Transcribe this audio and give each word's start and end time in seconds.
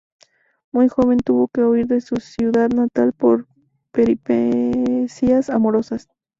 Muy 0.71 0.89
joven 0.89 1.19
tuvo 1.19 1.47
que 1.49 1.61
huir 1.63 1.85
de 1.85 2.01
su 2.01 2.15
ciudad 2.15 2.69
natal 2.71 3.13
por 3.13 3.45
peripecias 3.91 5.51
amorosas. 5.51 6.09